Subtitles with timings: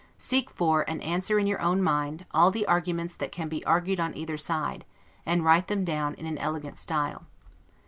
[0.17, 3.99] Seek for, and answer in your own mind, all the arguments that can be urged
[3.99, 4.83] on either side,
[5.27, 7.27] and write them down in an elegant style.